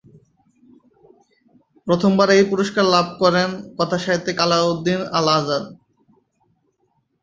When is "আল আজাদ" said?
5.17-5.63